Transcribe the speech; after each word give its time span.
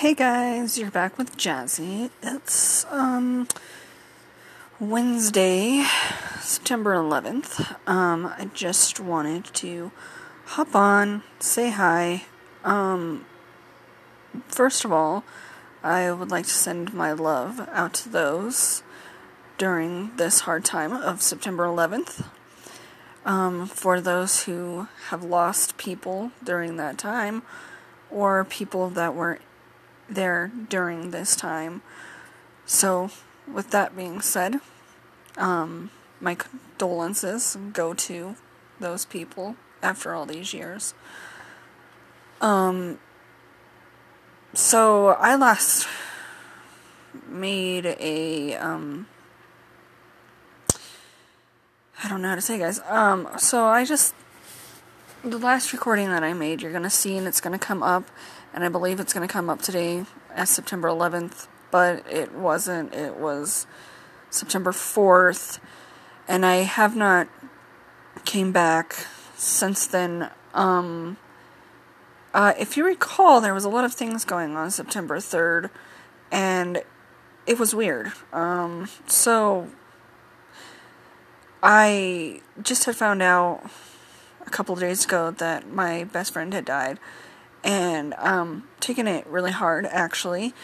Hey 0.00 0.14
guys, 0.14 0.78
you're 0.78 0.90
back 0.90 1.18
with 1.18 1.36
Jazzy. 1.36 2.08
It's 2.22 2.86
um 2.86 3.46
Wednesday, 4.80 5.84
September 6.40 6.94
11th. 6.94 7.76
Um 7.86 8.24
I 8.24 8.46
just 8.54 8.98
wanted 8.98 9.44
to 9.56 9.92
hop 10.56 10.74
on, 10.74 11.22
say 11.38 11.68
hi. 11.68 12.24
Um 12.64 13.26
first 14.48 14.86
of 14.86 14.90
all, 14.90 15.22
I 15.82 16.10
would 16.10 16.30
like 16.30 16.46
to 16.46 16.50
send 16.50 16.94
my 16.94 17.12
love 17.12 17.68
out 17.70 17.92
to 18.00 18.08
those 18.08 18.82
during 19.58 20.16
this 20.16 20.40
hard 20.40 20.64
time 20.64 20.94
of 20.94 21.20
September 21.20 21.64
11th. 21.64 22.24
Um, 23.26 23.66
for 23.66 24.00
those 24.00 24.44
who 24.44 24.88
have 25.10 25.22
lost 25.22 25.76
people 25.76 26.32
during 26.42 26.76
that 26.76 26.96
time, 26.96 27.42
or 28.10 28.44
people 28.44 28.88
that 28.88 29.14
were 29.14 29.38
there 30.10 30.50
during 30.68 31.10
this 31.10 31.36
time. 31.36 31.82
So, 32.66 33.10
with 33.52 33.70
that 33.70 33.96
being 33.96 34.20
said, 34.20 34.60
um, 35.36 35.90
my 36.20 36.34
condolences 36.34 37.56
go 37.72 37.94
to 37.94 38.36
those 38.78 39.04
people 39.04 39.56
after 39.82 40.14
all 40.14 40.26
these 40.26 40.52
years. 40.52 40.94
Um, 42.40 42.98
so 44.54 45.08
I 45.08 45.36
last 45.36 45.86
made 47.28 47.86
a 47.86 48.56
um 48.56 49.06
I 52.02 52.08
don't 52.08 52.22
know 52.22 52.30
how 52.30 52.34
to 52.34 52.40
say 52.40 52.58
guys. 52.58 52.80
Um 52.88 53.28
so 53.38 53.66
I 53.66 53.84
just 53.84 54.14
the 55.22 55.38
last 55.38 55.72
recording 55.74 56.08
that 56.08 56.24
I 56.24 56.32
made 56.32 56.62
you're 56.62 56.70
going 56.70 56.82
to 56.82 56.90
see 56.90 57.16
and 57.18 57.26
it's 57.26 57.40
going 57.40 57.58
to 57.58 57.64
come 57.64 57.82
up 57.82 58.10
and 58.54 58.64
I 58.64 58.68
believe 58.68 59.00
it's 59.00 59.12
going 59.12 59.26
to 59.26 59.32
come 59.32 59.50
up 59.50 59.60
today 59.60 60.04
as 60.34 60.48
September 60.48 60.88
11th, 60.88 61.46
but 61.70 62.04
it 62.10 62.34
wasn't. 62.34 62.94
It 62.94 63.16
was 63.16 63.66
September 64.30 64.72
4th 64.72 65.60
and 66.26 66.46
I 66.46 66.56
have 66.56 66.96
not 66.96 67.28
came 68.24 68.50
back 68.50 69.06
since 69.36 69.86
then 69.86 70.30
um 70.54 71.16
uh, 72.32 72.52
if 72.56 72.76
you 72.76 72.86
recall, 72.86 73.40
there 73.40 73.52
was 73.52 73.64
a 73.64 73.68
lot 73.68 73.84
of 73.84 73.92
things 73.92 74.24
going 74.24 74.54
on 74.54 74.70
September 74.70 75.16
3rd, 75.16 75.68
and 76.30 76.80
it 77.44 77.58
was 77.58 77.74
weird. 77.74 78.12
Um, 78.32 78.88
so, 79.08 79.66
I 81.60 82.40
just 82.62 82.84
had 82.84 82.94
found 82.94 83.20
out 83.20 83.68
a 84.50 84.56
couple 84.56 84.74
of 84.74 84.80
days 84.80 85.04
ago 85.04 85.30
that 85.32 85.70
my 85.70 86.04
best 86.04 86.32
friend 86.32 86.52
had 86.52 86.64
died, 86.64 86.98
and 87.62 88.14
um, 88.14 88.64
taken 88.80 89.06
it 89.06 89.26
really 89.26 89.52
hard, 89.52 89.86
actually. 89.86 90.54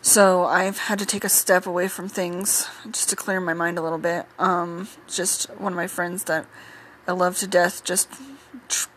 So, 0.00 0.44
I've 0.44 0.78
had 0.78 0.98
to 0.98 1.06
take 1.06 1.24
a 1.24 1.28
step 1.28 1.66
away 1.66 1.88
from 1.88 2.08
things 2.08 2.68
just 2.90 3.08
to 3.10 3.16
clear 3.16 3.40
my 3.40 3.54
mind 3.54 3.78
a 3.78 3.82
little 3.82 3.98
bit. 3.98 4.26
Um, 4.38 4.88
just 5.06 5.48
one 5.50 5.72
of 5.72 5.76
my 5.76 5.86
friends 5.86 6.24
that 6.24 6.46
I 7.06 7.12
love 7.12 7.38
to 7.38 7.46
death, 7.46 7.84
just 7.84 8.08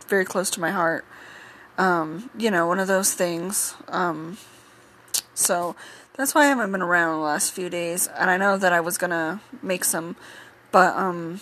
very 0.08 0.26
close 0.26 0.50
to 0.52 0.60
my 0.60 0.72
heart 0.72 1.06
um, 1.78 2.30
you 2.38 2.52
know, 2.52 2.68
one 2.68 2.80
of 2.80 2.88
those 2.88 3.14
things. 3.14 3.76
Um, 3.88 4.38
so 5.34 5.76
that's 6.16 6.34
why 6.34 6.44
I 6.44 6.48
haven't 6.48 6.72
been 6.72 6.82
around 6.82 7.20
the 7.20 7.26
last 7.26 7.52
few 7.54 7.70
days. 7.70 8.08
And 8.08 8.30
I 8.30 8.38
know 8.38 8.58
that 8.58 8.74
I 8.74 8.80
was 8.80 8.98
gonna 8.98 9.42
make 9.62 9.84
some, 9.84 10.16
but 10.72 10.96
um, 10.96 11.42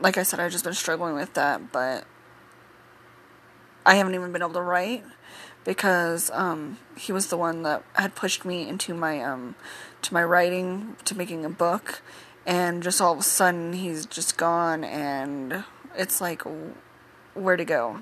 like 0.00 0.18
I 0.18 0.22
said, 0.22 0.40
I've 0.40 0.52
just 0.52 0.64
been 0.64 0.74
struggling 0.74 1.14
with 1.14 1.34
that. 1.34 1.72
But 1.72 2.04
I 3.84 3.94
haven't 3.94 4.14
even 4.14 4.32
been 4.32 4.42
able 4.42 4.54
to 4.54 4.62
write 4.62 5.04
because 5.64 6.30
um, 6.32 6.78
he 6.96 7.12
was 7.12 7.28
the 7.28 7.36
one 7.36 7.62
that 7.62 7.82
had 7.94 8.14
pushed 8.14 8.44
me 8.44 8.68
into 8.68 8.94
my 8.94 9.22
um, 9.22 9.54
to 10.02 10.14
my 10.14 10.22
writing 10.24 10.96
to 11.04 11.16
making 11.16 11.44
a 11.44 11.50
book, 11.50 12.02
and 12.46 12.82
just 12.82 13.00
all 13.00 13.12
of 13.12 13.18
a 13.18 13.22
sudden 13.22 13.72
he's 13.72 14.06
just 14.06 14.36
gone, 14.36 14.84
and 14.84 15.64
it's 15.96 16.20
like 16.20 16.42
where 17.34 17.56
to 17.56 17.64
go 17.64 18.00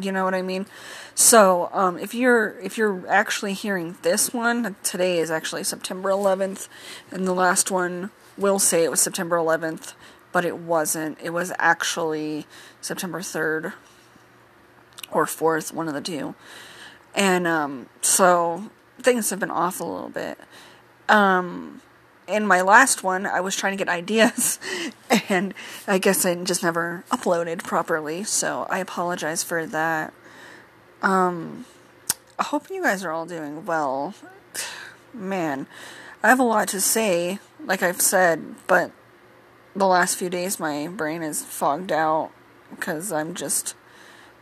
you 0.00 0.12
know 0.12 0.24
what 0.24 0.34
I 0.34 0.42
mean? 0.42 0.66
So, 1.14 1.68
um, 1.72 1.98
if 1.98 2.14
you're 2.14 2.58
if 2.60 2.78
you're 2.78 3.06
actually 3.08 3.52
hearing 3.52 3.96
this 4.02 4.32
one, 4.32 4.76
today 4.82 5.18
is 5.18 5.30
actually 5.30 5.64
September 5.64 6.10
11th, 6.10 6.68
and 7.10 7.26
the 7.26 7.34
last 7.34 7.70
one 7.70 8.10
will 8.38 8.58
say 8.58 8.84
it 8.84 8.90
was 8.90 9.00
September 9.00 9.36
11th, 9.36 9.94
but 10.32 10.44
it 10.44 10.56
wasn't. 10.56 11.18
It 11.22 11.30
was 11.30 11.52
actually 11.58 12.46
September 12.80 13.20
3rd 13.20 13.74
or 15.12 15.26
4th, 15.26 15.72
one 15.72 15.88
of 15.88 15.94
the 15.94 16.00
two. 16.00 16.34
And 17.14 17.46
um, 17.46 17.88
so 18.00 18.70
things 19.00 19.30
have 19.30 19.38
been 19.40 19.50
off 19.50 19.80
a 19.80 19.84
little 19.84 20.08
bit. 20.08 20.38
Um, 21.08 21.82
in 22.26 22.46
my 22.46 22.62
last 22.62 23.02
one, 23.02 23.26
I 23.26 23.40
was 23.40 23.56
trying 23.56 23.76
to 23.76 23.76
get 23.76 23.92
ideas, 23.92 24.58
and 25.28 25.54
I 25.86 25.98
guess 25.98 26.24
I 26.24 26.34
just 26.36 26.62
never 26.62 27.04
uploaded 27.10 27.62
properly, 27.64 28.24
so 28.24 28.66
I 28.70 28.78
apologize 28.78 29.42
for 29.42 29.66
that. 29.66 30.14
Um, 31.02 31.66
I 32.38 32.44
hope 32.44 32.70
you 32.70 32.82
guys 32.82 33.04
are 33.04 33.10
all 33.10 33.26
doing 33.26 33.66
well. 33.66 34.14
Man, 35.12 35.66
I 36.22 36.28
have 36.28 36.40
a 36.40 36.44
lot 36.44 36.68
to 36.68 36.80
say, 36.80 37.38
like 37.64 37.82
I've 37.82 38.00
said, 38.00 38.54
but 38.66 38.92
the 39.74 39.86
last 39.86 40.16
few 40.16 40.30
days 40.30 40.60
my 40.60 40.86
brain 40.86 41.22
is 41.22 41.42
fogged 41.42 41.92
out 41.92 42.30
because 42.70 43.12
I'm 43.12 43.34
just 43.34 43.74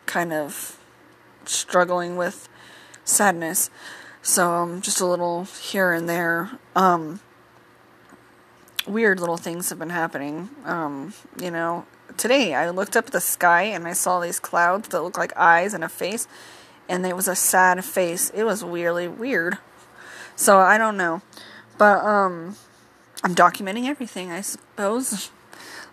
kind 0.06 0.33
of 0.33 0.78
struggling 1.44 2.16
with 2.16 2.49
sadness. 3.05 3.71
So, 4.22 4.53
um, 4.53 4.83
just 4.83 5.00
a 5.00 5.06
little 5.06 5.44
here 5.44 5.93
and 5.93 6.09
there. 6.09 6.50
Um, 6.77 7.21
weird 8.87 9.21
little 9.21 9.37
things 9.37 9.71
have 9.71 9.78
been 9.78 9.91
happening. 9.91 10.50
Um, 10.65 11.15
you 11.41 11.50
know, 11.50 11.87
today 12.16 12.55
I 12.55 12.71
looked 12.71 12.97
up 12.97 13.06
at 13.06 13.12
the 13.12 13.21
sky 13.21 13.62
and 13.62 13.87
I 13.87 13.93
saw 13.93 14.21
these 14.21 14.39
clouds 14.39 14.89
that 14.89 15.03
look 15.03 15.16
like 15.16 15.37
eyes 15.37 15.75
and 15.75 15.84
a 15.84 15.89
face, 15.89 16.28
and 16.89 17.05
it 17.06 17.16
was 17.16 17.28
a 17.28 17.37
sad 17.37 17.84
face. 17.84 18.31
It 18.31 18.44
was 18.44 18.65
weirdly 18.65 19.09
weird. 19.09 19.59
So 20.37 20.59
I 20.59 20.78
don't 20.78 20.97
know, 20.97 21.22
but 21.78 22.05
um, 22.05 22.56
I'm 23.22 23.34
documenting 23.34 23.87
everything, 23.87 24.31
I 24.31 24.41
suppose. 24.41 25.31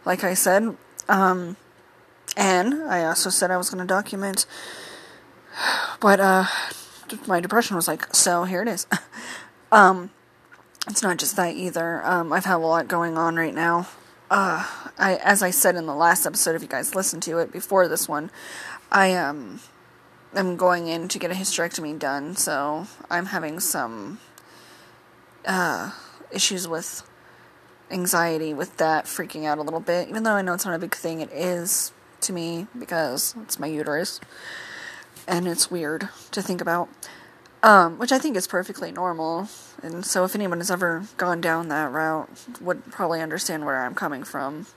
Like 0.05 0.23
I 0.23 0.33
said, 0.33 0.77
um, 1.09 1.57
and 2.37 2.75
I 2.83 3.03
also 3.03 3.29
said 3.29 3.49
I 3.49 3.57
was 3.57 3.69
going 3.71 3.81
to 3.81 3.87
document, 3.87 4.45
but 5.99 6.19
uh, 6.19 6.45
my 7.25 7.39
depression 7.39 7.75
was 7.75 7.87
like, 7.87 8.13
so 8.15 8.43
here 8.43 8.61
it 8.61 8.67
is. 8.67 8.85
um, 9.71 10.11
it's 10.87 11.01
not 11.01 11.17
just 11.17 11.35
that 11.35 11.55
either. 11.55 12.05
Um, 12.05 12.31
I've 12.31 12.45
had 12.45 12.55
a 12.55 12.59
lot 12.59 12.87
going 12.87 13.17
on 13.17 13.35
right 13.35 13.53
now. 13.53 13.89
Uh, 14.29 14.65
I, 14.97 15.15
as 15.23 15.41
I 15.41 15.49
said 15.49 15.75
in 15.75 15.87
the 15.87 15.95
last 15.95 16.25
episode, 16.25 16.55
if 16.55 16.61
you 16.61 16.67
guys 16.67 16.93
listened 16.93 17.23
to 17.23 17.39
it 17.39 17.51
before 17.51 17.87
this 17.87 18.07
one, 18.07 18.29
I 18.91 19.15
um, 19.15 19.59
am 20.35 20.57
going 20.57 20.87
in 20.87 21.07
to 21.07 21.19
get 21.19 21.31
a 21.31 21.33
hysterectomy 21.33 21.97
done, 21.97 22.35
so 22.35 22.87
I'm 23.09 23.27
having 23.27 23.59
some 23.59 24.19
uh, 25.45 25.91
issues 26.31 26.67
with 26.67 27.09
anxiety 27.89 28.53
with 28.53 28.77
that, 28.77 29.05
freaking 29.05 29.45
out 29.45 29.57
a 29.57 29.61
little 29.61 29.79
bit. 29.79 30.07
Even 30.09 30.23
though 30.23 30.33
I 30.33 30.41
know 30.43 30.53
it's 30.53 30.65
not 30.65 30.75
a 30.75 30.79
big 30.79 30.93
thing, 30.93 31.21
it 31.21 31.31
is 31.31 31.93
to 32.21 32.33
me 32.33 32.67
because 32.77 33.35
it's 33.43 33.59
my 33.59 33.67
uterus, 33.67 34.19
and 35.27 35.47
it's 35.47 35.71
weird 35.71 36.09
to 36.31 36.41
think 36.41 36.61
about. 36.61 36.89
Um, 37.63 37.97
which 37.97 38.11
I 38.11 38.19
think 38.19 38.37
is 38.37 38.47
perfectly 38.47 38.91
normal. 38.91 39.49
And 39.81 40.05
so, 40.05 40.23
if 40.23 40.35
anyone 40.35 40.59
has 40.59 40.69
ever 40.69 41.05
gone 41.17 41.41
down 41.41 41.69
that 41.69 41.91
route, 41.91 42.29
would 42.61 42.85
probably 42.91 43.19
understand 43.19 43.65
where 43.65 43.83
I'm 43.83 43.95
coming 43.95 44.23
from. 44.23 44.67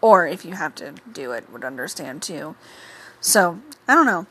Or 0.00 0.26
if 0.26 0.44
you 0.44 0.54
have 0.54 0.74
to 0.76 0.94
do 1.12 1.32
it, 1.32 1.50
would 1.50 1.64
understand 1.64 2.22
too. 2.22 2.54
So, 3.20 3.60
I 3.88 3.94
don't 3.94 4.06
know. 4.06 4.26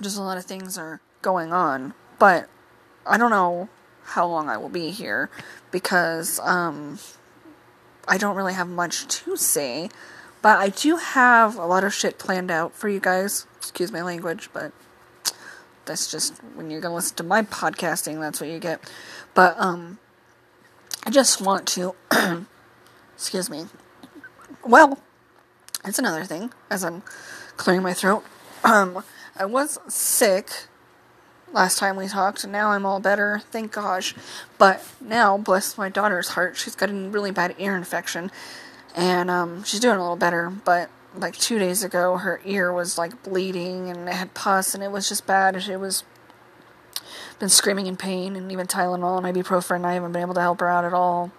Just 0.00 0.16
a 0.16 0.22
lot 0.22 0.38
of 0.38 0.44
things 0.44 0.78
are 0.78 1.00
going 1.22 1.52
on. 1.52 1.92
But 2.18 2.48
I 3.04 3.18
don't 3.18 3.30
know 3.30 3.68
how 4.04 4.26
long 4.26 4.48
I 4.48 4.56
will 4.56 4.68
be 4.68 4.90
here 4.90 5.28
because 5.70 6.38
um, 6.40 6.98
I 8.06 8.18
don't 8.18 8.36
really 8.36 8.54
have 8.54 8.68
much 8.68 9.06
to 9.24 9.36
say. 9.36 9.90
But 10.46 10.60
I 10.60 10.68
do 10.68 10.94
have 10.94 11.58
a 11.58 11.66
lot 11.66 11.82
of 11.82 11.92
shit 11.92 12.20
planned 12.20 12.52
out 12.52 12.72
for 12.72 12.88
you 12.88 13.00
guys. 13.00 13.48
Excuse 13.56 13.90
my 13.90 14.02
language, 14.02 14.48
but 14.52 14.70
that's 15.86 16.08
just 16.08 16.38
when 16.54 16.70
you're 16.70 16.80
gonna 16.80 16.94
listen 16.94 17.16
to 17.16 17.24
my 17.24 17.42
podcasting, 17.42 18.20
that's 18.20 18.40
what 18.40 18.48
you 18.48 18.60
get. 18.60 18.88
But 19.34 19.58
um, 19.58 19.98
I 21.02 21.10
just 21.10 21.40
want 21.40 21.66
to, 21.70 21.96
excuse 23.16 23.50
me. 23.50 23.66
Well, 24.64 25.00
that's 25.82 25.98
another 25.98 26.22
thing. 26.22 26.52
As 26.70 26.84
I'm 26.84 27.02
clearing 27.56 27.82
my 27.82 27.92
throat, 27.92 28.22
um, 28.62 29.02
I 29.36 29.46
was 29.46 29.80
sick 29.88 30.68
last 31.52 31.78
time 31.78 31.96
we 31.96 32.06
talked, 32.06 32.44
and 32.44 32.52
now 32.52 32.70
I'm 32.70 32.86
all 32.86 33.00
better, 33.00 33.42
thank 33.50 33.72
gosh. 33.72 34.14
But 34.58 34.84
now, 35.00 35.38
bless 35.38 35.76
my 35.76 35.88
daughter's 35.88 36.28
heart, 36.28 36.56
she's 36.56 36.76
got 36.76 36.90
a 36.90 36.94
really 36.94 37.32
bad 37.32 37.56
ear 37.58 37.76
infection, 37.76 38.30
and 38.96 39.30
um, 39.30 39.62
she's 39.62 39.78
doing 39.78 39.96
a 39.96 40.00
little 40.00 40.16
better. 40.16 40.50
But 40.50 40.90
like 41.14 41.36
two 41.36 41.58
days 41.58 41.84
ago, 41.84 42.16
her 42.16 42.40
ear 42.44 42.72
was 42.72 42.98
like 42.98 43.22
bleeding 43.22 43.88
and 43.88 44.08
it 44.08 44.14
had 44.14 44.34
pus 44.34 44.74
and 44.74 44.82
it 44.82 44.90
was 44.90 45.08
just 45.08 45.26
bad. 45.26 45.62
She 45.62 45.76
was 45.76 46.02
been 47.38 47.48
screaming 47.48 47.86
in 47.86 47.96
pain, 47.96 48.36
and 48.36 48.50
even 48.50 48.66
Tylenol 48.66 49.22
and 49.22 49.36
ibuprofen. 49.36 49.84
I 49.84 49.94
haven't 49.94 50.12
been 50.12 50.22
able 50.22 50.34
to 50.34 50.40
help 50.40 50.60
her 50.60 50.68
out 50.68 50.84
at 50.84 50.92
all, 50.92 51.30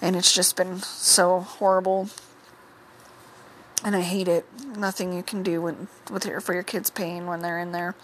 and 0.00 0.16
it's 0.16 0.32
just 0.32 0.56
been 0.56 0.80
so 0.80 1.40
horrible. 1.40 2.08
And 3.84 3.96
I 3.96 4.02
hate 4.02 4.28
it. 4.28 4.46
Nothing 4.76 5.12
you 5.12 5.24
can 5.24 5.42
do 5.42 5.60
when, 5.60 5.88
with 6.10 6.24
your 6.24 6.40
for 6.40 6.54
your 6.54 6.62
kids' 6.62 6.90
pain 6.90 7.26
when 7.26 7.42
they're 7.42 7.58
in 7.58 7.72
there 7.72 7.96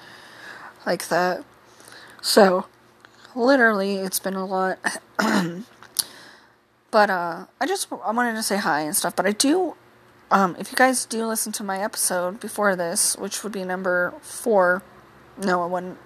like 0.85 1.09
that. 1.09 1.45
So, 2.21 2.67
literally, 3.35 3.97
it's 3.97 4.19
been 4.19 4.35
a 4.35 4.45
lot. 4.45 4.79
but 6.91 7.11
uh, 7.11 7.47
I 7.61 7.67
just 7.67 7.89
I 7.91 8.13
wanted 8.13 8.35
to 8.35 8.43
say 8.43 8.57
hi 8.57 8.81
and 8.81 8.97
stuff. 8.97 9.15
But 9.17 9.27
I 9.27 9.33
do 9.33 9.75
um, 10.31 10.57
if 10.59 10.71
you 10.71 10.77
guys 10.77 11.07
do 11.07 11.25
listen 11.27 11.53
to 11.53 11.65
my 11.65 11.81
episode 11.81 12.39
before 12.41 12.77
this, 12.77 13.17
which 13.17 13.43
would 13.43 13.53
be 13.53 13.65
number 13.65 14.13
four, 14.21 14.83
no, 15.43 15.65
it 15.65 15.69
wouldn't. 15.69 15.99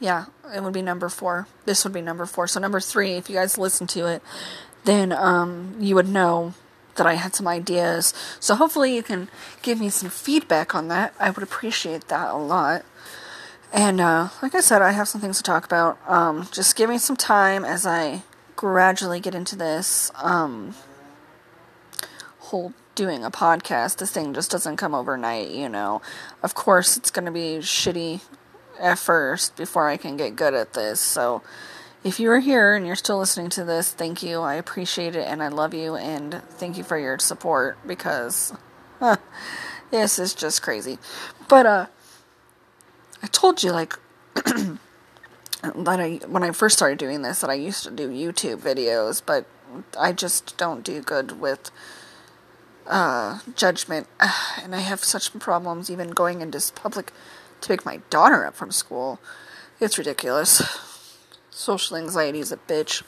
Yeah, 0.00 0.26
it 0.54 0.62
would 0.62 0.72
be 0.72 0.82
number 0.82 1.08
four. 1.08 1.46
This 1.64 1.84
would 1.84 1.92
be 1.92 2.02
number 2.02 2.26
four. 2.26 2.46
So 2.46 2.60
number 2.60 2.80
three, 2.80 3.12
if 3.12 3.28
you 3.28 3.36
guys 3.36 3.58
listen 3.58 3.86
to 3.88 4.06
it, 4.06 4.22
then 4.84 5.12
um, 5.12 5.76
you 5.78 5.94
would 5.94 6.08
know 6.08 6.54
that 6.96 7.06
I 7.06 7.14
had 7.14 7.34
some 7.34 7.46
ideas. 7.46 8.12
So 8.40 8.54
hopefully 8.54 8.94
you 8.94 9.02
can 9.02 9.28
give 9.62 9.80
me 9.80 9.88
some 9.88 10.10
feedback 10.10 10.74
on 10.74 10.88
that. 10.88 11.14
I 11.18 11.30
would 11.30 11.42
appreciate 11.42 12.08
that 12.08 12.30
a 12.30 12.36
lot. 12.36 12.84
And 13.72 14.00
uh, 14.00 14.28
like 14.40 14.54
I 14.54 14.60
said, 14.60 14.82
I 14.82 14.92
have 14.92 15.08
some 15.08 15.20
things 15.20 15.36
to 15.38 15.42
talk 15.42 15.64
about. 15.64 15.98
Um, 16.08 16.48
just 16.52 16.74
give 16.74 16.90
me 16.90 16.98
some 16.98 17.16
time 17.16 17.64
as 17.64 17.86
I 17.86 18.22
gradually 18.58 19.20
get 19.20 19.36
into 19.36 19.54
this. 19.54 20.10
Um, 20.16 20.74
whole 22.40 22.72
doing 22.96 23.22
a 23.22 23.30
podcast. 23.30 23.98
This 23.98 24.10
thing 24.10 24.34
just 24.34 24.50
doesn't 24.50 24.78
come 24.78 24.96
overnight, 24.96 25.50
you 25.50 25.68
know. 25.68 26.02
Of 26.42 26.56
course, 26.56 26.96
it's 26.96 27.12
going 27.12 27.26
to 27.26 27.30
be 27.30 27.58
shitty 27.60 28.20
at 28.80 28.98
first 28.98 29.56
before 29.56 29.88
I 29.88 29.96
can 29.96 30.16
get 30.16 30.34
good 30.34 30.54
at 30.54 30.72
this. 30.72 30.98
So, 30.98 31.40
if 32.02 32.18
you 32.18 32.32
are 32.32 32.40
here 32.40 32.74
and 32.74 32.84
you're 32.84 32.96
still 32.96 33.18
listening 33.18 33.48
to 33.50 33.64
this, 33.64 33.92
thank 33.92 34.24
you. 34.24 34.40
I 34.40 34.54
appreciate 34.54 35.14
it 35.14 35.28
and 35.28 35.40
I 35.40 35.48
love 35.48 35.72
you 35.72 35.94
and 35.94 36.42
thank 36.50 36.76
you 36.76 36.82
for 36.82 36.98
your 36.98 37.20
support 37.20 37.78
because 37.86 38.52
huh, 38.98 39.18
this 39.92 40.18
is 40.18 40.34
just 40.34 40.62
crazy. 40.62 40.98
But 41.48 41.66
uh 41.66 41.86
I 43.22 43.26
told 43.28 43.62
you 43.62 43.72
like 43.72 43.98
that 45.62 46.00
I 46.00 46.20
when 46.26 46.42
I 46.42 46.52
first 46.52 46.76
started 46.76 46.98
doing 46.98 47.22
this 47.22 47.40
that 47.40 47.50
I 47.50 47.54
used 47.54 47.84
to 47.84 47.90
do 47.90 48.08
YouTube 48.08 48.58
videos, 48.58 49.22
but 49.24 49.46
I 49.98 50.12
just 50.12 50.56
don't 50.56 50.84
do 50.84 51.00
good 51.00 51.40
with 51.40 51.70
uh, 52.86 53.40
judgment, 53.54 54.06
and 54.62 54.74
I 54.74 54.80
have 54.80 55.04
such 55.04 55.36
problems 55.38 55.90
even 55.90 56.10
going 56.10 56.40
into 56.40 56.60
public 56.74 57.12
to 57.60 57.68
pick 57.68 57.84
my 57.84 57.98
daughter 58.10 58.46
up 58.46 58.54
from 58.54 58.70
school. 58.70 59.20
It's 59.80 59.98
ridiculous. 59.98 60.62
Social 61.50 61.96
anxiety 61.96 62.40
is 62.40 62.52
a 62.52 62.56
bitch. 62.56 63.02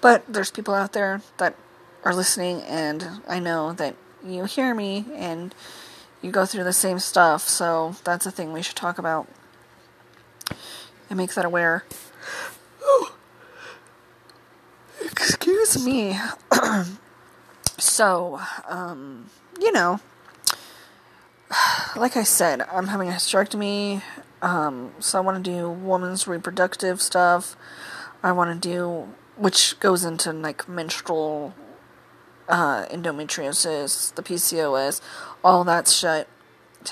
But 0.00 0.24
there's 0.28 0.50
people 0.50 0.74
out 0.74 0.92
there 0.92 1.20
that 1.38 1.56
are 2.04 2.14
listening, 2.14 2.62
and 2.62 3.22
I 3.28 3.38
know 3.38 3.72
that 3.74 3.96
you 4.24 4.44
hear 4.44 4.74
me 4.74 5.06
and 5.14 5.54
you 6.20 6.30
go 6.30 6.46
through 6.46 6.64
the 6.64 6.72
same 6.72 6.98
stuff, 6.98 7.48
so 7.48 7.96
that's 8.04 8.26
a 8.26 8.30
thing 8.30 8.52
we 8.52 8.62
should 8.62 8.76
talk 8.76 8.98
about 8.98 9.26
and 11.12 11.18
make 11.18 11.34
that 11.34 11.44
aware. 11.44 11.84
Excuse 15.00 15.84
me. 15.84 16.18
So, 17.78 18.40
um, 18.68 19.26
you 19.60 19.72
know, 19.72 19.98
like 21.96 22.16
I 22.16 22.22
said, 22.22 22.62
I'm 22.70 22.86
having 22.86 23.08
a 23.08 23.12
hysterectomy. 23.12 24.02
Um, 24.40 24.92
so 25.00 25.18
I 25.18 25.20
want 25.20 25.44
to 25.44 25.50
do 25.50 25.68
woman's 25.68 26.28
reproductive 26.28 27.02
stuff. 27.02 27.56
I 28.22 28.30
want 28.30 28.62
to 28.62 28.68
do, 28.68 29.08
which 29.36 29.80
goes 29.80 30.04
into 30.04 30.32
like 30.32 30.68
menstrual 30.68 31.54
uh, 32.48 32.86
endometriosis, 32.86 34.14
the 34.14 34.22
PCOS, 34.22 35.00
all 35.42 35.64
that 35.64 35.88
shit. 35.88 36.28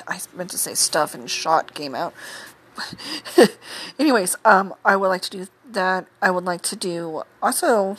I 0.08 0.20
meant 0.34 0.50
to 0.50 0.58
say 0.58 0.74
stuff 0.74 1.14
and 1.14 1.30
shot 1.30 1.72
came 1.72 1.94
out. 1.94 2.14
Anyways, 3.98 4.36
um, 4.44 4.74
I 4.84 4.96
would 4.96 5.08
like 5.08 5.22
to 5.22 5.30
do 5.30 5.46
that. 5.70 6.06
I 6.20 6.30
would 6.30 6.44
like 6.44 6.62
to 6.62 6.76
do 6.76 7.22
also 7.42 7.96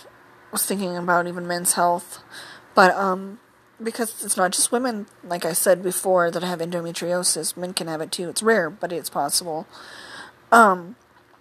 was 0.52 0.66
thinking 0.66 0.98
about 0.98 1.28
even 1.28 1.48
men's 1.48 1.74
health. 1.74 2.24
But 2.76 2.96
um, 2.96 3.40
because 3.82 4.24
it's 4.24 4.38
not 4.38 4.52
just 4.52 4.72
women, 4.72 5.08
like 5.24 5.46
I 5.46 5.54
said 5.54 5.84
before, 5.84 6.32
that 6.32 6.44
have 6.44 6.60
endometriosis, 6.60 7.58
men 7.58 7.74
can 7.74 7.88
have 7.88 8.02
it 8.02 8.12
too. 8.12 8.30
It's 8.30 8.44
rare, 8.44 8.70
but 8.70 8.92
it's 8.92 9.10
possible. 9.10 9.68
Um, 10.52 10.96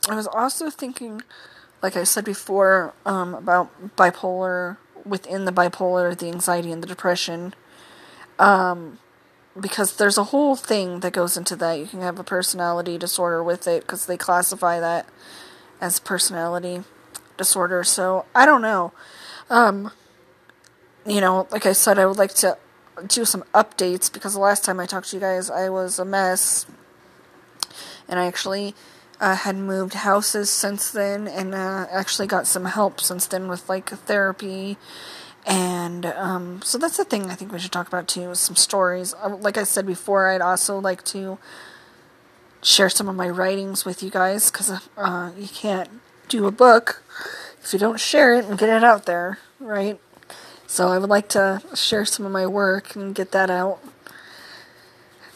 I 0.08 0.14
was 0.14 0.26
also 0.26 0.70
thinking, 0.70 1.22
like 1.82 1.96
I 1.96 2.04
said 2.04 2.24
before, 2.24 2.94
um, 3.04 3.34
about 3.34 3.96
bipolar, 3.96 4.78
within 5.04 5.44
the 5.44 5.52
bipolar, 5.52 6.16
the 6.16 6.28
anxiety 6.28 6.72
and 6.72 6.82
the 6.82 6.86
depression. 6.86 7.54
Um, 8.38 8.98
because 9.58 9.96
there's 9.96 10.18
a 10.18 10.24
whole 10.24 10.56
thing 10.56 11.00
that 11.00 11.12
goes 11.12 11.36
into 11.36 11.56
that. 11.56 11.78
You 11.78 11.86
can 11.86 12.00
have 12.00 12.18
a 12.18 12.24
personality 12.24 12.98
disorder 12.98 13.42
with 13.42 13.66
it 13.66 13.82
because 13.82 14.06
they 14.06 14.16
classify 14.16 14.80
that 14.80 15.08
as 15.80 15.98
personality 15.98 16.84
disorder. 17.36 17.82
So 17.84 18.26
I 18.34 18.46
don't 18.46 18.62
know. 18.62 18.92
Um, 19.48 19.90
you 21.06 21.20
know, 21.20 21.48
like 21.50 21.66
I 21.66 21.72
said, 21.72 21.98
I 21.98 22.06
would 22.06 22.18
like 22.18 22.34
to 22.34 22.58
do 23.06 23.24
some 23.24 23.44
updates 23.54 24.12
because 24.12 24.34
the 24.34 24.40
last 24.40 24.64
time 24.64 24.78
I 24.78 24.86
talked 24.86 25.10
to 25.10 25.16
you 25.16 25.20
guys, 25.20 25.50
I 25.50 25.68
was 25.68 25.98
a 25.98 26.04
mess. 26.04 26.66
And 28.08 28.18
I 28.18 28.26
actually 28.26 28.74
uh, 29.20 29.36
had 29.36 29.56
moved 29.56 29.94
houses 29.94 30.50
since 30.50 30.90
then 30.90 31.28
and 31.28 31.54
uh, 31.54 31.86
actually 31.90 32.26
got 32.26 32.46
some 32.46 32.64
help 32.64 33.00
since 33.00 33.26
then 33.26 33.48
with 33.48 33.68
like 33.68 33.90
therapy. 33.90 34.76
And 35.50 36.06
um, 36.06 36.62
so 36.62 36.78
that's 36.78 36.96
the 36.96 37.04
thing 37.04 37.28
I 37.28 37.34
think 37.34 37.50
we 37.52 37.58
should 37.58 37.72
talk 37.72 37.88
about 37.88 38.06
too 38.06 38.36
some 38.36 38.54
stories. 38.54 39.14
Uh, 39.14 39.36
like 39.36 39.58
I 39.58 39.64
said 39.64 39.84
before, 39.84 40.28
I'd 40.28 40.40
also 40.40 40.78
like 40.78 41.04
to 41.06 41.38
share 42.62 42.88
some 42.88 43.08
of 43.08 43.16
my 43.16 43.28
writings 43.28 43.84
with 43.84 44.00
you 44.00 44.10
guys 44.10 44.48
because 44.48 44.70
uh, 44.96 45.32
you 45.36 45.48
can't 45.48 45.90
do 46.28 46.46
a 46.46 46.52
book 46.52 47.02
if 47.60 47.72
you 47.72 47.80
don't 47.80 47.98
share 47.98 48.32
it 48.32 48.44
and 48.44 48.56
get 48.58 48.68
it 48.68 48.84
out 48.84 49.06
there, 49.06 49.38
right? 49.58 49.98
So 50.68 50.86
I 50.86 50.98
would 50.98 51.10
like 51.10 51.28
to 51.30 51.60
share 51.74 52.04
some 52.04 52.24
of 52.24 52.30
my 52.30 52.46
work 52.46 52.94
and 52.94 53.12
get 53.12 53.32
that 53.32 53.50
out. 53.50 53.80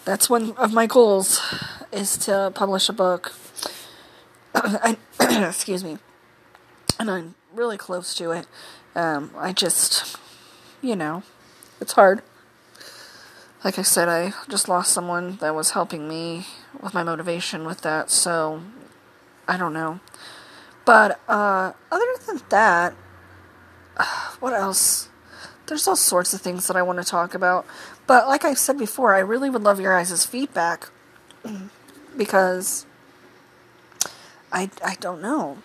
That's 0.04 0.30
one 0.30 0.52
of 0.52 0.72
my 0.72 0.86
goals 0.86 1.42
is 1.90 2.16
to 2.18 2.52
publish 2.54 2.88
a 2.88 2.92
book. 2.92 3.32
I, 4.54 4.96
excuse 5.48 5.82
me. 5.82 5.98
And 7.00 7.10
I'm 7.10 7.34
really 7.54 7.76
close 7.76 8.14
to 8.16 8.32
it. 8.32 8.46
Um, 8.94 9.30
I 9.36 9.52
just, 9.52 10.16
you 10.82 10.96
know, 10.96 11.22
it's 11.80 11.92
hard. 11.92 12.22
Like 13.64 13.78
I 13.78 13.82
said, 13.82 14.08
I 14.08 14.34
just 14.48 14.68
lost 14.68 14.92
someone 14.92 15.36
that 15.36 15.54
was 15.54 15.70
helping 15.70 16.08
me 16.08 16.46
with 16.80 16.94
my 16.94 17.02
motivation 17.02 17.64
with 17.64 17.80
that, 17.80 18.10
so 18.10 18.62
I 19.48 19.56
don't 19.56 19.72
know. 19.72 20.00
But 20.84 21.18
uh, 21.28 21.72
other 21.90 22.06
than 22.26 22.42
that, 22.50 22.92
what 24.40 24.52
else? 24.52 25.08
there's 25.66 25.88
all 25.88 25.96
sorts 25.96 26.34
of 26.34 26.40
things 26.40 26.66
that 26.66 26.76
I 26.76 26.82
want 26.82 26.98
to 26.98 27.04
talk 27.04 27.34
about. 27.34 27.66
But 28.06 28.28
like 28.28 28.44
I 28.44 28.54
said 28.54 28.78
before, 28.78 29.14
I 29.14 29.20
really 29.20 29.50
would 29.50 29.62
love 29.62 29.80
your 29.80 29.96
guys' 29.96 30.24
feedback 30.24 30.90
because 32.16 32.86
I 34.52 34.70
I 34.84 34.96
don't 35.00 35.22
know. 35.22 35.58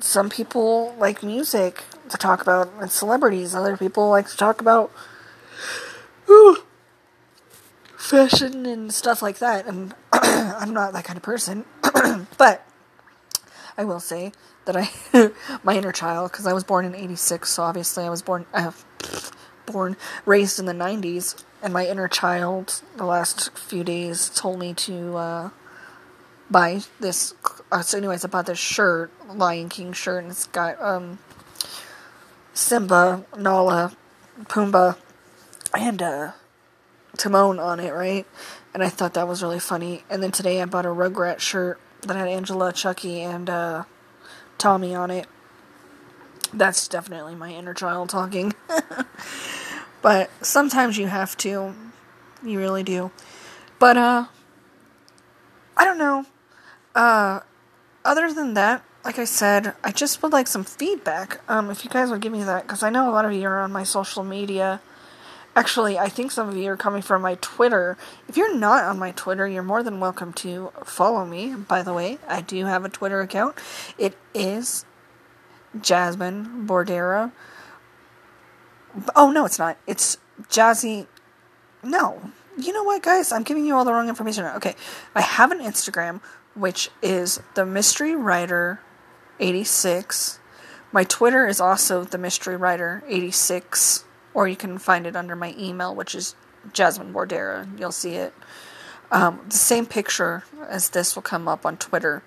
Some 0.00 0.30
people 0.30 0.94
like 0.98 1.22
music 1.22 1.84
to 2.08 2.16
talk 2.16 2.40
about 2.40 2.70
and 2.80 2.90
celebrities. 2.90 3.54
Other 3.54 3.76
people 3.76 4.08
like 4.08 4.28
to 4.28 4.36
talk 4.36 4.60
about 4.60 4.92
ooh, 6.28 6.58
fashion 7.96 8.66
and 8.66 8.92
stuff 8.92 9.22
like 9.22 9.38
that. 9.38 9.66
And 9.66 9.94
I'm 10.12 10.72
not 10.72 10.92
that 10.92 11.04
kind 11.04 11.16
of 11.16 11.22
person. 11.22 11.64
but 12.38 12.66
I 13.76 13.84
will 13.84 14.00
say 14.00 14.32
that 14.64 14.76
I, 14.76 14.90
my 15.62 15.76
inner 15.76 15.92
child, 15.92 16.32
because 16.32 16.46
I 16.46 16.52
was 16.52 16.64
born 16.64 16.84
in 16.84 16.94
'86, 16.94 17.48
so 17.48 17.62
obviously 17.62 18.04
I 18.04 18.10
was 18.10 18.22
born, 18.22 18.44
uh, 18.52 18.72
born, 19.66 19.96
raised 20.26 20.58
in 20.58 20.66
the 20.66 20.72
'90s, 20.72 21.42
and 21.62 21.72
my 21.72 21.86
inner 21.86 22.08
child, 22.08 22.82
the 22.96 23.04
last 23.04 23.56
few 23.56 23.84
days, 23.84 24.28
told 24.30 24.58
me 24.58 24.74
to 24.74 25.16
uh, 25.16 25.50
buy 26.50 26.80
this. 27.00 27.34
Uh, 27.70 27.82
so, 27.82 27.98
anyways, 27.98 28.24
I 28.24 28.28
bought 28.28 28.46
this 28.46 28.58
shirt, 28.58 29.10
Lion 29.28 29.68
King 29.68 29.92
shirt, 29.92 30.22
and 30.22 30.32
it's 30.32 30.46
got 30.46 30.80
um, 30.80 31.18
Simba, 32.54 33.24
Nala, 33.36 33.92
Pumbaa, 34.44 34.96
and 35.74 36.02
uh, 36.02 36.32
Timon 37.16 37.58
on 37.58 37.80
it, 37.80 37.92
right? 37.92 38.26
And 38.74 38.82
I 38.82 38.88
thought 38.88 39.14
that 39.14 39.28
was 39.28 39.42
really 39.42 39.60
funny. 39.60 40.04
And 40.08 40.22
then 40.22 40.30
today 40.30 40.62
I 40.62 40.64
bought 40.64 40.86
a 40.86 40.90
Rugrat 40.90 41.40
shirt 41.40 41.80
that 42.02 42.16
had 42.16 42.28
Angela, 42.28 42.72
Chuckie, 42.72 43.20
and 43.20 43.50
uh, 43.50 43.84
Tommy 44.56 44.94
on 44.94 45.10
it. 45.10 45.26
That's 46.52 46.88
definitely 46.88 47.34
my 47.34 47.50
inner 47.52 47.74
child 47.74 48.08
talking. 48.08 48.54
but 50.02 50.30
sometimes 50.40 50.96
you 50.96 51.08
have 51.08 51.36
to. 51.38 51.74
You 52.42 52.58
really 52.58 52.82
do. 52.82 53.10
But, 53.78 53.96
uh, 53.96 54.26
I 55.76 55.84
don't 55.84 55.98
know. 55.98 56.24
Uh, 56.98 57.40
other 58.04 58.32
than 58.32 58.54
that, 58.54 58.82
like 59.04 59.20
I 59.20 59.24
said, 59.24 59.74
I 59.84 59.92
just 59.92 60.20
would 60.20 60.32
like 60.32 60.48
some 60.48 60.64
feedback. 60.64 61.40
Um, 61.48 61.70
if 61.70 61.84
you 61.84 61.90
guys 61.90 62.10
would 62.10 62.20
give 62.20 62.32
me 62.32 62.42
that, 62.42 62.64
because 62.66 62.82
I 62.82 62.90
know 62.90 63.08
a 63.08 63.12
lot 63.12 63.24
of 63.24 63.32
you 63.32 63.46
are 63.46 63.60
on 63.60 63.70
my 63.70 63.84
social 63.84 64.24
media. 64.24 64.80
Actually, 65.54 65.96
I 65.96 66.08
think 66.08 66.32
some 66.32 66.48
of 66.48 66.56
you 66.56 66.70
are 66.72 66.76
coming 66.76 67.00
from 67.00 67.22
my 67.22 67.36
Twitter. 67.36 67.96
If 68.26 68.36
you're 68.36 68.54
not 68.54 68.82
on 68.82 68.98
my 68.98 69.12
Twitter, 69.12 69.46
you're 69.46 69.62
more 69.62 69.84
than 69.84 70.00
welcome 70.00 70.32
to 70.34 70.72
follow 70.84 71.24
me. 71.24 71.54
By 71.54 71.82
the 71.82 71.94
way, 71.94 72.18
I 72.26 72.40
do 72.40 72.64
have 72.66 72.84
a 72.84 72.88
Twitter 72.88 73.20
account. 73.20 73.54
It 73.96 74.16
is 74.34 74.84
Jasmine 75.80 76.66
Bordera. 76.66 77.30
Oh, 79.14 79.30
no, 79.30 79.44
it's 79.44 79.58
not. 79.60 79.78
It's 79.86 80.18
Jazzy. 80.48 81.06
No. 81.84 82.32
You 82.58 82.72
know 82.72 82.82
what, 82.82 83.04
guys? 83.04 83.30
I'm 83.30 83.44
giving 83.44 83.64
you 83.64 83.76
all 83.76 83.84
the 83.84 83.92
wrong 83.92 84.08
information. 84.08 84.44
Okay. 84.46 84.74
I 85.14 85.20
have 85.20 85.52
an 85.52 85.60
Instagram, 85.60 86.20
which 86.58 86.90
is 87.02 87.40
the 87.54 87.64
Mystery 87.64 88.16
Writer 88.16 88.80
86. 89.38 90.40
My 90.90 91.04
Twitter 91.04 91.46
is 91.46 91.60
also 91.60 92.04
the 92.04 92.18
Mystery 92.18 92.56
Writer 92.56 93.02
86, 93.06 94.04
or 94.34 94.48
you 94.48 94.56
can 94.56 94.78
find 94.78 95.06
it 95.06 95.14
under 95.14 95.36
my 95.36 95.54
email, 95.58 95.94
which 95.94 96.14
is 96.14 96.34
Jasmine 96.72 97.12
Bordera. 97.12 97.78
You'll 97.78 97.92
see 97.92 98.14
it. 98.14 98.34
Um, 99.10 99.40
the 99.48 99.56
same 99.56 99.86
picture 99.86 100.44
as 100.68 100.90
this 100.90 101.14
will 101.14 101.22
come 101.22 101.48
up 101.48 101.64
on 101.64 101.76
Twitter, 101.76 102.22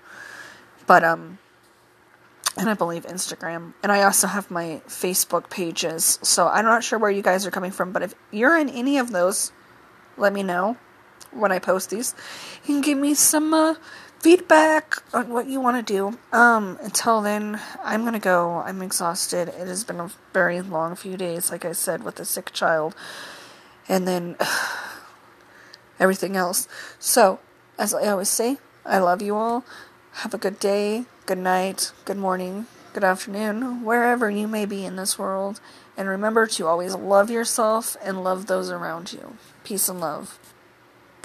but 0.88 1.04
um, 1.04 1.38
and 2.58 2.70
I 2.70 2.74
believe 2.74 3.06
Instagram. 3.06 3.74
And 3.84 3.92
I 3.92 4.04
also 4.04 4.28
have 4.28 4.50
my 4.50 4.82
Facebook 4.88 5.50
pages. 5.50 6.20
So 6.22 6.48
I'm 6.48 6.66
not 6.66 6.84
sure 6.84 6.98
where 6.98 7.12
you 7.12 7.22
guys 7.22 7.46
are 7.46 7.52
coming 7.52 7.72
from, 7.72 7.92
but 7.92 8.02
if 8.02 8.16
you're 8.32 8.58
in 8.58 8.70
any 8.70 8.98
of 8.98 9.12
those, 9.12 9.52
let 10.18 10.34
me 10.34 10.44
know 10.44 10.78
when 11.32 11.52
I 11.52 11.60
post 11.60 11.90
these. 11.90 12.14
You 12.66 12.76
can 12.76 12.82
give 12.82 12.98
me 12.98 13.14
some 13.14 13.54
uh, 13.54 13.76
feedback 14.22 14.98
on 15.14 15.30
what 15.30 15.48
you 15.48 15.60
want 15.60 15.86
to 15.86 15.94
do. 15.94 16.18
Um, 16.32 16.78
until 16.82 17.22
then, 17.22 17.60
I'm 17.84 18.04
gonna 18.04 18.20
go. 18.20 18.62
I'm 18.66 18.82
exhausted. 18.82 19.48
It 19.48 19.68
has 19.68 19.84
been 19.84 20.00
a 20.00 20.12
very 20.32 20.62
long 20.62 20.96
few 20.96 21.18
days, 21.18 21.52
like 21.52 21.66
I 21.66 21.72
said, 21.72 22.04
with 22.04 22.20
a 22.20 22.26
sick 22.26 22.54
child, 22.54 22.96
and 23.90 24.08
then 24.08 24.38
everything 26.00 26.36
else. 26.38 26.68
So, 27.00 27.40
as 27.80 27.94
I 27.94 28.08
always 28.08 28.30
say, 28.30 28.58
I 28.86 29.00
love 29.00 29.22
you 29.22 29.36
all. 29.36 29.66
Have 30.14 30.34
a 30.34 30.38
good 30.38 30.60
day, 30.60 31.06
good 31.26 31.40
night, 31.40 31.92
good 32.06 32.18
morning, 32.18 32.68
good 32.94 33.04
afternoon, 33.04 33.84
wherever 33.84 34.30
you 34.30 34.48
may 34.48 34.66
be 34.66 34.86
in 34.86 34.98
this 34.98 35.18
world. 35.18 35.60
And 35.98 36.08
remember 36.08 36.46
to 36.46 36.68
always 36.68 36.94
love 36.96 37.30
yourself 37.30 37.98
and 38.04 38.24
love 38.24 38.46
those 38.46 38.70
around 38.70 39.14
you. 39.14 39.38
Peace 39.64 39.90
and 39.90 40.00
love. 40.00 40.38